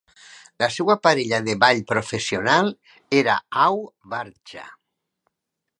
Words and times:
La 0.61 0.69
seva 0.75 0.95
parella 1.07 1.39
de 1.49 1.55
ball 1.65 1.83
professional 1.91 2.73
era 3.21 3.39
Au 3.67 3.79
Vardja. 4.15 4.67